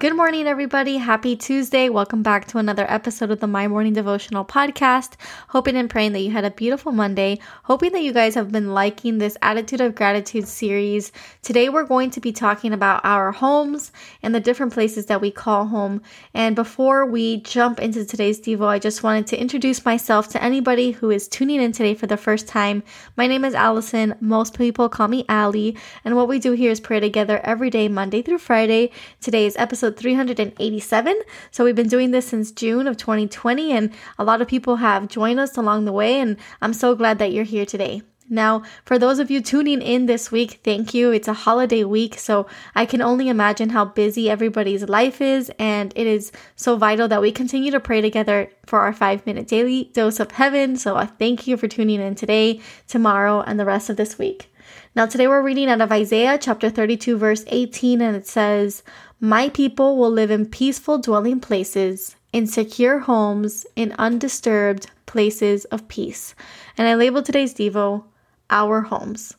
[0.00, 0.98] Good morning, everybody.
[0.98, 1.88] Happy Tuesday.
[1.88, 5.14] Welcome back to another episode of the My Morning Devotional Podcast.
[5.48, 7.40] Hoping and praying that you had a beautiful Monday.
[7.64, 11.10] Hoping that you guys have been liking this Attitude of Gratitude series.
[11.42, 13.90] Today, we're going to be talking about our homes
[14.22, 16.00] and the different places that we call home.
[16.32, 20.92] And before we jump into today's Devo, I just wanted to introduce myself to anybody
[20.92, 22.84] who is tuning in today for the first time.
[23.16, 24.14] My name is Alison.
[24.20, 25.76] Most people call me Ali.
[26.04, 28.92] And what we do here is pray together every day, Monday through Friday.
[29.20, 31.20] Today's episode episode 387.
[31.50, 35.08] So we've been doing this since June of 2020, and a lot of people have
[35.08, 38.02] joined us along the way, and I'm so glad that you're here today.
[38.30, 41.10] Now, for those of you tuning in this week, thank you.
[41.12, 45.94] It's a holiday week, so I can only imagine how busy everybody's life is, and
[45.96, 49.90] it is so vital that we continue to pray together for our five minute daily
[49.94, 50.76] dose of heaven.
[50.76, 54.52] So I thank you for tuning in today, tomorrow, and the rest of this week.
[54.94, 58.82] Now, today we're reading out of Isaiah chapter 32, verse 18, and it says,
[59.20, 65.88] my people will live in peaceful dwelling places, in secure homes, in undisturbed places of
[65.88, 66.36] peace.
[66.76, 68.04] And I labeled today's Devo,
[68.48, 69.34] Our Homes.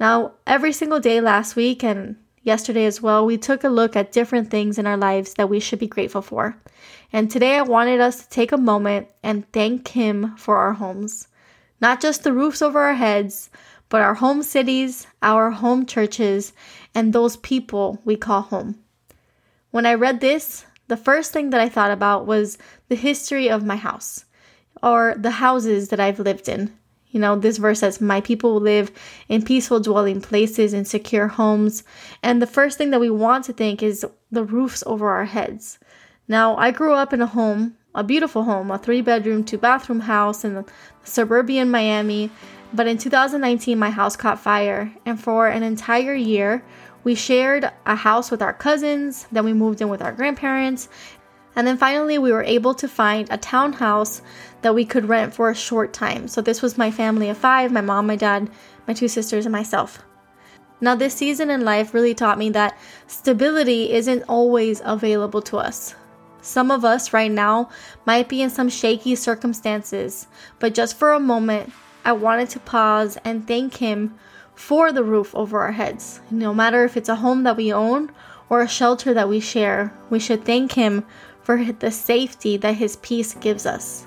[0.00, 4.10] Now, every single day last week and yesterday as well, we took a look at
[4.10, 6.60] different things in our lives that we should be grateful for.
[7.12, 11.28] And today I wanted us to take a moment and thank Him for our homes.
[11.80, 13.48] Not just the roofs over our heads,
[13.90, 16.52] but our home cities, our home churches,
[16.96, 18.76] and those people we call home.
[19.70, 22.56] When I read this, the first thing that I thought about was
[22.88, 24.24] the history of my house
[24.82, 26.72] or the houses that I've lived in.
[27.10, 28.90] You know, this verse says, My people live
[29.28, 31.84] in peaceful dwelling places and secure homes.
[32.22, 35.78] And the first thing that we want to think is the roofs over our heads.
[36.28, 40.00] Now, I grew up in a home, a beautiful home, a three bedroom, two bathroom
[40.00, 40.64] house in the
[41.04, 42.30] suburban Miami.
[42.74, 44.92] But in 2019, my house caught fire.
[45.06, 46.62] And for an entire year,
[47.08, 50.90] we shared a house with our cousins, then we moved in with our grandparents,
[51.56, 54.20] and then finally we were able to find a townhouse
[54.60, 56.28] that we could rent for a short time.
[56.28, 58.50] So this was my family of five my mom, my dad,
[58.86, 60.02] my two sisters, and myself.
[60.82, 62.76] Now, this season in life really taught me that
[63.06, 65.94] stability isn't always available to us.
[66.42, 67.70] Some of us right now
[68.04, 70.26] might be in some shaky circumstances,
[70.58, 71.72] but just for a moment,
[72.04, 74.18] I wanted to pause and thank Him
[74.58, 76.20] for the roof over our heads.
[76.32, 78.10] No matter if it's a home that we own
[78.50, 81.06] or a shelter that we share, we should thank Him
[81.42, 84.04] for the safety that His peace gives us.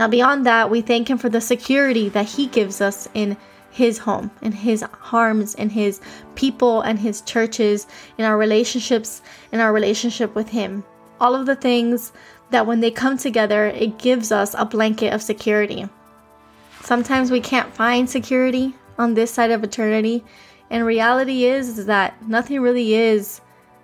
[0.00, 3.36] Now, beyond that, we thank Him for the security that He gives us in
[3.70, 6.00] His home, in His arms, in His
[6.34, 9.20] people and His churches, in our relationships,
[9.52, 10.82] in our relationship with Him.
[11.20, 12.10] All of the things
[12.50, 15.86] that when they come together, it gives us a blanket of security.
[16.80, 20.24] Sometimes we can't find security on this side of eternity.
[20.70, 23.40] And reality is, that nothing really is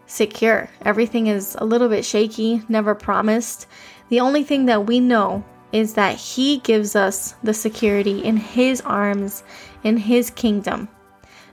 [0.06, 0.69] secure.
[0.82, 3.66] Everything is a little bit shaky, never promised.
[4.09, 8.81] The only thing that we know is that He gives us the security in His
[8.81, 9.44] arms,
[9.84, 10.88] in His kingdom.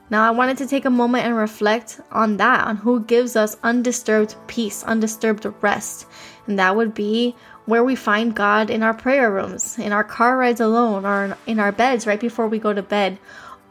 [0.09, 3.57] Now, I wanted to take a moment and reflect on that, on who gives us
[3.62, 6.07] undisturbed peace, undisturbed rest.
[6.47, 7.35] And that would be
[7.66, 11.59] where we find God in our prayer rooms, in our car rides alone, or in
[11.59, 13.19] our beds right before we go to bed,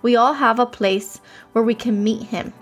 [0.03, 1.21] we all have a place
[1.53, 2.53] where we can meet Him.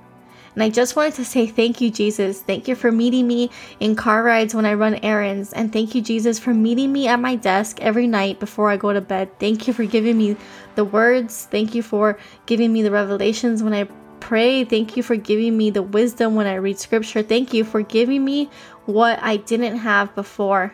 [0.54, 2.40] And I just wanted to say thank you, Jesus.
[2.40, 3.50] Thank you for meeting me
[3.80, 5.52] in car rides when I run errands.
[5.52, 8.92] And thank you, Jesus, for meeting me at my desk every night before I go
[8.92, 9.36] to bed.
[9.40, 10.36] Thank you for giving me
[10.76, 11.48] the words.
[11.50, 13.88] Thank you for giving me the revelations when I
[14.20, 14.64] pray.
[14.64, 17.22] Thank you for giving me the wisdom when I read scripture.
[17.22, 18.48] Thank you for giving me
[18.86, 20.72] what I didn't have before.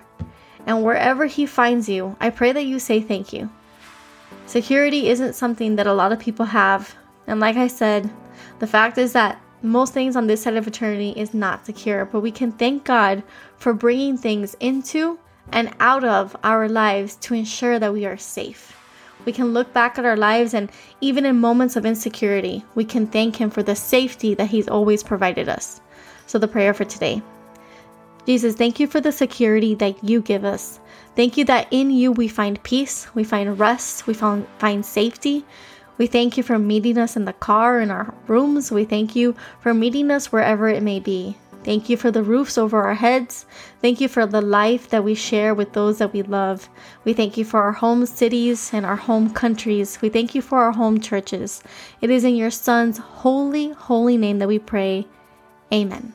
[0.67, 3.51] And wherever He finds you, I pray that you say thank you.
[4.47, 6.95] Security isn't something that a lot of people have.
[7.27, 8.11] And like I said,
[8.59, 12.21] the fact is that most things on this side of eternity is not secure, but
[12.21, 13.23] we can thank God
[13.57, 15.19] for bringing things into
[15.53, 18.77] and out of our lives to ensure that we are safe.
[19.25, 23.07] We can look back at our lives and even in moments of insecurity, we can
[23.07, 25.81] thank Him for the safety that He's always provided us.
[26.27, 27.23] So, the prayer for today
[28.27, 30.81] Jesus, thank you for the security that you give us.
[31.17, 35.45] Thank you that in you we find peace, we find rest, we find, find safety.
[35.99, 38.71] We thank you for meeting us in the car, in our rooms.
[38.71, 41.37] We thank you for meeting us wherever it may be.
[41.63, 43.45] Thank you for the roofs over our heads.
[43.83, 46.71] Thank you for the life that we share with those that we love.
[47.05, 49.99] We thank you for our home cities and our home countries.
[50.01, 51.63] We thank you for our home churches.
[52.01, 55.07] It is in your Son's holy, holy name that we pray.
[55.71, 56.15] Amen.